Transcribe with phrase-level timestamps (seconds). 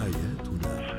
[0.00, 0.90] حياتنا.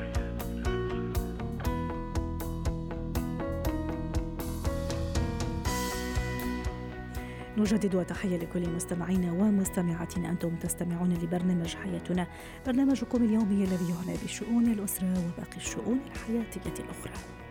[7.58, 10.30] نجدد وتحية لكل مستمعينا ومستمعاتنا.
[10.30, 12.26] أنتم تستمعون لبرنامج حياتنا
[12.66, 17.41] برنامجكم اليومي الذي يعنى بشؤون الأسرة وباقي الشؤون الحياتية الأخرى.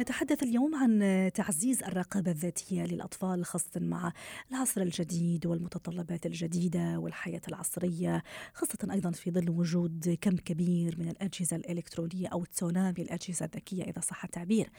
[0.00, 4.12] نتحدث اليوم عن تعزيز الرقابة الذاتية للأطفال خاصة مع
[4.50, 8.22] العصر الجديد والمتطلبات الجديدة والحياة العصرية
[8.54, 14.00] خاصة أيضا في ظل وجود كم كبير من الأجهزة الإلكترونية أو تسونامي الأجهزة الذكية إذا
[14.00, 14.70] صح التعبير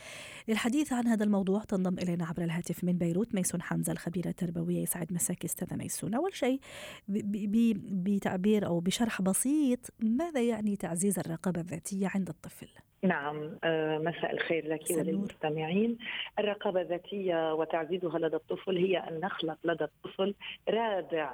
[0.47, 5.13] للحديث عن هذا الموضوع تنضم إلينا عبر الهاتف من بيروت ميسون حمزة الخبيرة التربوية يسعد
[5.13, 6.59] مساك أستاذة ميسون أول شيء
[7.07, 12.67] بتعبير أو بشرح بسيط ماذا يعني تعزيز الرقابة الذاتية عند الطفل؟
[13.03, 15.97] نعم آه، مساء الخير لك وللمستمعين.
[16.39, 20.33] الرقابة الذاتية وتعزيزها لدى الطفل هي أن نخلق لدى الطفل
[20.69, 21.31] رادع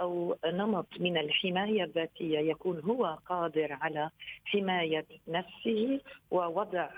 [0.00, 4.10] أو نمط من الحماية الذاتيه يكون هو قادر على
[4.44, 6.88] حماية نفسه ووضع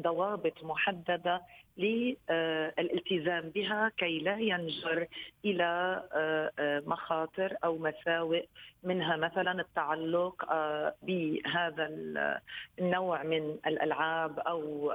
[0.00, 1.42] ضوابط محددة
[1.76, 5.06] للالتزام بها كي لا ينجر
[5.44, 6.02] إلى
[6.86, 8.44] مخاطر أو مساوئ
[8.84, 10.44] منها مثلا التعلق
[11.02, 11.86] بهذا
[12.78, 14.92] النوع من الألعاب أو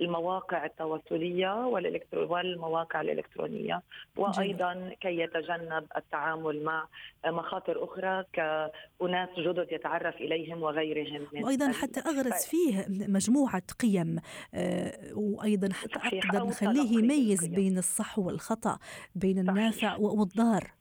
[0.00, 1.66] المواقع التواصليه
[2.12, 3.82] والمواقع الإلكترونية.
[4.16, 6.88] وأيضا كي يتجنب التعامل مع
[7.26, 14.18] مخاطر أخرى كأناس جدد يتعرف إليهم وغيرهم من وأيضا حتى اغرس فيه مجموعة قيم
[15.14, 18.78] وأيضا حتى أقدر نخليه يميز بين الصح والخطأ
[19.14, 20.72] بين النافع والضار.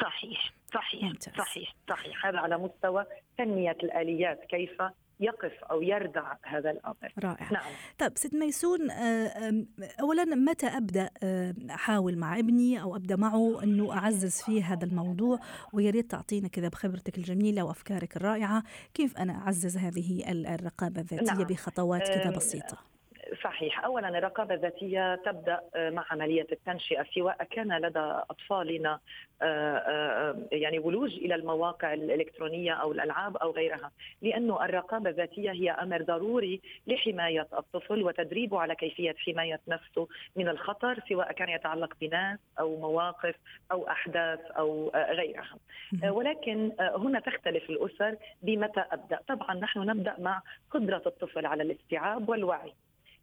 [0.00, 1.34] صحيح صحيح ممتاز.
[1.34, 2.26] صحيح صحيح.
[2.26, 3.06] هذا على مستوى
[3.38, 4.82] تنمية الآليات كيف
[5.20, 7.12] يقف أو يردع هذا الأمر.
[7.18, 7.52] رائع.
[7.52, 7.72] نعم.
[7.98, 9.64] طيب ست ميسون آه،
[10.00, 15.38] اولا متى أبدأ آه، أحاول مع ابني أو أبدأ معه أنه أعزز فيه هذا الموضوع؟
[15.72, 18.62] ويا ريت تعطينا كذا بخبرتك الجميلة وأفكارك الرائعة
[18.94, 21.44] كيف أنا أعزز هذه الرقابة الذاتية نعم.
[21.44, 22.90] بخطوات كذا بسيطة؟
[23.34, 23.84] صحيح.
[23.84, 27.98] اولا الرقابة الذاتية تبدأ آه، مع عملية التنشئة سواء كان لدى
[28.30, 28.98] أطفالنا
[29.42, 33.90] آه، آه، يعني ولوج إلى المواقع الإلكترونية أو الألعاب أو غيرها.
[34.22, 40.98] لأنه الرقابة الذاتية هي أمر ضروري لحماية الطفل وتدريبه على كيفية حماية نفسه من الخطر
[41.08, 43.34] سواء كان يتعلق بناس أو مواقف
[43.72, 45.56] أو أحداث أو غيرها.
[46.04, 49.18] ولكن هنا تختلف الأسر بمتى أبدأ.
[49.28, 52.72] طبعا نحن نبدأ مع قدرة الطفل على الاستيعاب والوعي.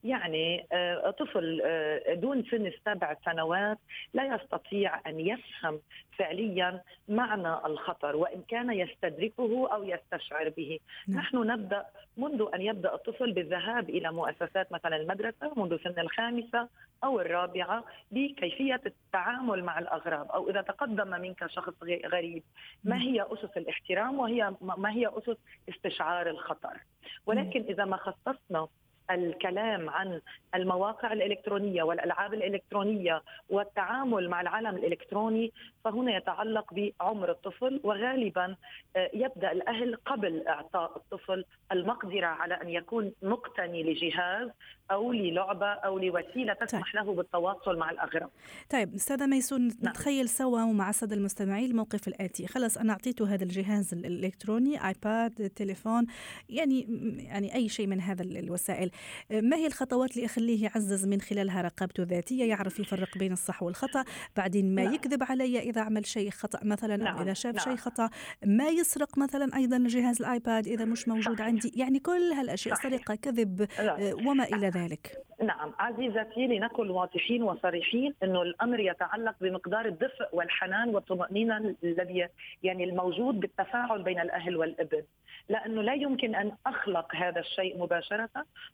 [0.03, 3.77] يعني آه، طفل آه، دون سن السبع سنوات
[4.13, 5.79] لا يستطيع أن يفهم
[6.17, 11.19] فعليا معنى الخطر وإن كان يستدركه أو يستشعر به، نعم.
[11.19, 11.85] نحن نبدأ
[12.17, 16.67] منذ أن يبدأ الطفل بالذهاب إلى مؤسسات مثلا المدرسة منذ سن الخامسة
[17.03, 21.73] أو الرابعة بكيفية التعامل مع الأغراب أو إذا تقدم منك شخص
[22.05, 22.43] غريب
[22.83, 23.07] ما نعم.
[23.07, 25.37] هي أسس الاحترام وهي ما هي أسس
[25.69, 26.77] استشعار الخطر
[27.25, 27.69] ولكن نعم.
[27.69, 28.67] إذا ما خصصنا
[29.11, 30.21] الكلام عن
[30.55, 35.53] المواقع الإلكترونية والألعاب الإلكترونية والتعامل مع العالم الإلكتروني
[35.85, 38.55] فهنا يتعلق بعمر الطفل وغالبا
[38.95, 44.49] آه، يبدأ الأهل قبل إعطاء الطفل المقدرة على أن يكون مقتني لجهاز
[44.91, 46.95] أو للعبة أو لوسيلة تسمح طيب.
[46.95, 48.29] له بالتواصل مع الأغرب.
[48.69, 49.73] طيب أستاذة ميسون نعم.
[49.83, 56.05] نتخيل سوا ومع الساده المستمعين الموقف الآتي، خلص أنا أعطيته هذا الجهاز الإلكتروني آيباد، تليفون
[56.49, 56.87] يعني
[57.17, 58.91] يعني أي شيء من هذا الوسائل،
[59.31, 64.03] ما هي الخطوات اللي أخليه يعزز من خلالها رقابته الذاتيه، يعرف يفرق بين الصح والخطأ،
[64.37, 64.93] بعدين ما نعم.
[64.93, 67.17] يكذب علي إذا عمل شيء خطأ مثلا نعم.
[67.17, 67.63] أو إذا شاف نعم.
[67.63, 68.09] شيء خطأ،
[68.45, 73.67] ما يسرق مثلا أيضا جهاز الآيباد إذا مش موجود عندي، يعني كل هالأشياء سرقة كذب
[73.79, 80.89] آه، وما إلى ذلك نعم عزيزتي لنكن واضحين وصريحين إنه الأمر يتعلق بمقدار الدفء والحنان
[80.89, 82.27] والطمأنينة الذي
[82.63, 85.03] يعني الموجود بالتفاعل بين الأهل والابن
[85.49, 88.29] لأنه لا يمكن أن أخلق هذا الشيء مباشرة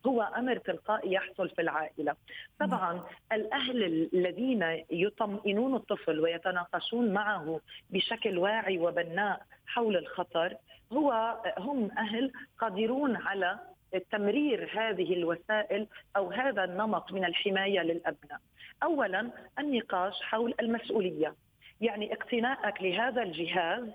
[0.06, 2.16] هو أمر تلقائي يحصل في العائلة
[2.60, 10.56] طبعا الأهل الذين يطمئنون الطفل ويتناقشون معه بشكل واعي وبناء حول الخطر
[10.94, 13.60] هو هم أهل قادرون على
[14.12, 18.40] تمرير هذه الوسائل أو هذا النمط من الحماية للأبناء.
[18.84, 21.36] اولا النقاش حول المسؤولية،
[21.82, 23.90] يعني اقتناءك لهذا الجهاز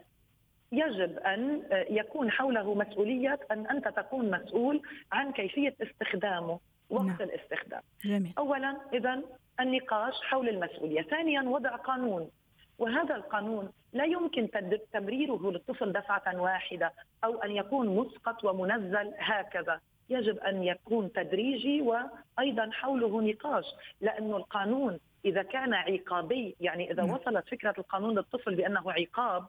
[0.72, 4.82] يجب أن يكون حوله مسؤوليه أن أنت تكون مسؤول
[5.12, 6.58] عن كيفية استخدامه
[6.90, 7.16] وقت نعم.
[7.20, 7.82] الاستخدام.
[8.04, 8.32] جميل.
[8.38, 9.22] اولا اذا
[9.60, 12.30] النقاش حول المسؤولية، ثانيا وضع قانون
[12.78, 14.48] وهذا القانون لا يمكن
[14.92, 16.92] تمريره للطفل دفعة واحدة
[17.24, 19.80] أو أن يكون مسقط ومنزل هكذا
[20.10, 23.64] يجب أن يكون تدريجي وأيضا حوله نقاش
[24.00, 29.46] لأنه القانون إذا كان عقابي يعني إذا وصلت فكرة القانون للطفل بأنه عقاب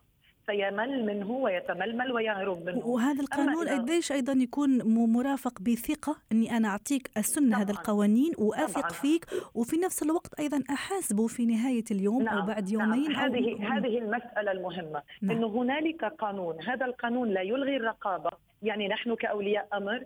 [0.49, 4.69] سيمل منه ويتململ ويهرب منه وهذا القانون قديش أيضا يكون
[5.13, 8.89] مرافق بثقة إني أنا أعطيك السن هذا القوانين وأثق طبعاً.
[8.89, 9.25] فيك
[9.55, 12.37] وفي نفس الوقت أيضا احاسبه في نهاية اليوم نعم.
[12.37, 12.81] أو بعد نعم.
[12.81, 13.31] يومين نعم.
[13.31, 13.71] هذه أو...
[13.71, 15.37] هذه المسألة المهمة نعم.
[15.37, 18.31] إنه هنالك قانون هذا القانون لا يلغي الرقابة
[18.63, 20.03] يعني نحن كأولياء أمر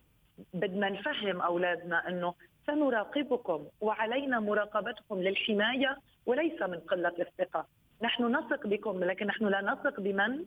[0.53, 2.33] بدنا نفهم أولادنا إنه
[2.67, 7.65] سنراقبكم وعلينا مراقبتكم للحماية وليس من قلة الثقة
[8.01, 10.45] نحن نثق بكم لكن نحن لا نثق بمن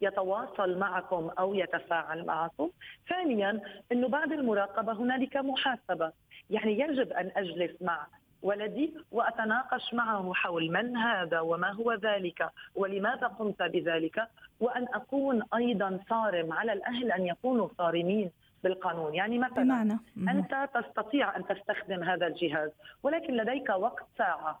[0.00, 2.70] يتواصل معكم أو يتفاعل معكم.
[3.08, 3.60] ثانيا
[3.92, 6.12] إنه بعد المراقبة هنالك محاسبة،
[6.50, 8.06] يعني يجب أن أجلس مع
[8.42, 14.28] ولدي وأتناقش معه حول من هذا وما هو ذلك ولماذا قمت بذلك
[14.60, 16.52] وأن أكون أيضا صارم.
[16.52, 18.30] على الأهل أن يكونوا صارمين
[18.64, 19.14] بالقانون.
[19.14, 19.98] يعني مثلا بمعنى.
[20.28, 22.70] أنت تستطيع أن تستخدم هذا الجهاز
[23.02, 24.60] ولكن لديك وقت ساعة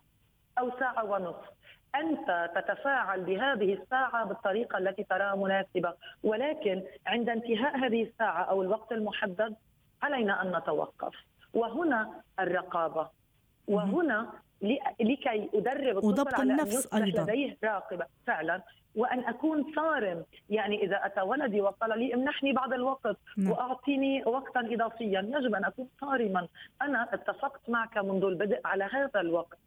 [0.58, 1.50] أو ساعة ونصف.
[1.94, 5.94] أنت تتفاعل بهذه الساعة بالطريقة التي تراها مناسبة.
[6.22, 9.54] ولكن عند انتهاء هذه الساعة أو الوقت المحدد
[10.02, 11.14] علينا أن نتوقف.
[11.54, 13.08] وهنا الرقابة.
[13.68, 14.32] وهنا
[15.00, 18.06] لكي أدرب الطفل على النفس ان يصبح لديه راقبة.
[18.26, 18.62] فعلا.
[18.96, 20.24] وأن أكون صارم.
[20.50, 23.50] يعني إذا أتى ولدي وقال لي امنحني بعض الوقت نعم.
[23.50, 26.48] وأعطيني وقتا اضافيا يجب أن أكون صارما.
[26.82, 29.58] أنا اتفقت معك منذ البدء على هذا الوقت.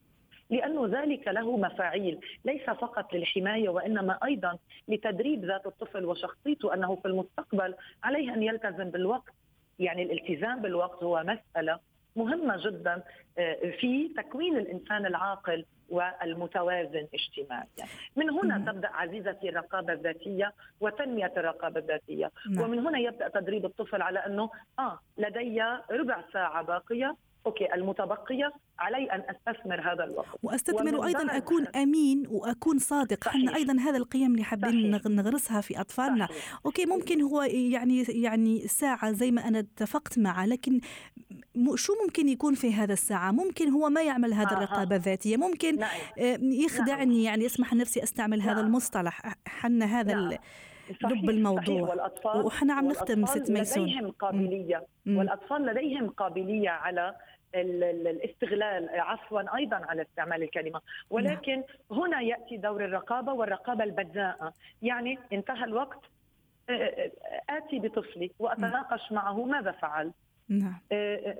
[0.49, 4.57] لأن ذلك له مفاعيل ليس فقط للحماية وإنما أيضا
[4.87, 9.33] لتدريب ذات الطفل وشخصيته أنه في المستقبل عليه أن يلتزم بالوقت
[9.79, 11.79] يعني الالتزام بالوقت هو مسألة
[12.15, 13.03] مهمة جدا
[13.37, 17.85] آه، في تكوين الإنسان العاقل والمتوازن اجتماعيا
[18.15, 18.65] من هنا مم.
[18.65, 22.61] تبدأ تعزيز الرقابة الذاتية وتنمية الرقابة الذاتية مم.
[22.61, 24.49] ومن هنا يبدأ تدريب الطفل على أنه
[24.79, 25.61] آه لدي
[25.91, 32.79] ربع ساعة باقية okay المتبقية علي أن أستثمر هذا الوقت وأستثمر أيضا أكون أمين وأكون
[32.79, 36.59] صادق إحنا أيضا هذا القيم اللي حابين نغرسها في أطفالنا صحيح.
[36.65, 40.79] okay ممكن هو يعني يعني ساعة زي ما أنا اتفقت معه لكن
[41.75, 45.75] شو ممكن يكون في هذا الساعة ممكن هو ما يعمل هذا آه الرقابة الذاتية ممكن
[45.75, 45.89] نعم.
[46.19, 47.23] آه، يخدعني نعم.
[47.23, 48.49] يعني أسمح لنفسي أستعمل نعم.
[48.49, 50.37] هذا المصطلح حنا هذا نعم.
[51.03, 51.81] لب الموضوع.
[51.89, 53.83] والأطفال وحنا عم نختم ست ميسون.
[53.83, 54.85] لديهم قابلية.
[55.05, 55.17] مم.
[55.17, 57.15] والأطفال لديهم قابلية على
[57.55, 60.81] الاستغلال عفوا أيضا على استعمال الكلمة.
[61.09, 61.99] ولكن نعم.
[61.99, 65.99] هنا يأتي دور الرقابة والرقابة البذاءه يعني انتهى الوقت.
[67.49, 70.11] آتي بطفلي وأتناقش معه ماذا فعل؟
[70.49, 70.79] نعم.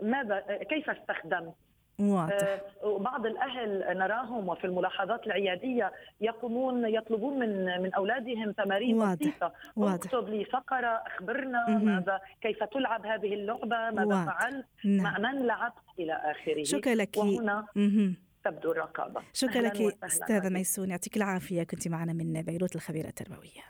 [0.02, 0.40] ماذا
[0.70, 1.54] كيف استخدمت
[2.00, 2.62] واضح.
[2.84, 5.92] وبعض الأهل نراهم وفي الملاحظات العيادية
[6.22, 9.14] يقومون يطلبون من من أولادهم تمارين واضح.
[9.14, 11.86] بسيطة اكتب لي فقرة أخبرنا مم.
[11.86, 14.26] ماذا كيف تلعب هذه اللعبة ماذا واضح.
[14.26, 15.04] فعلت نعم.
[15.04, 17.66] مع من لعبت إلى آخره شكرا لك وهنا
[18.44, 23.68] تبدو الرقابة شكرا لك أستاذة ميسون يعطيك العافية كنت معنا من بيروت الخبيرة التربوية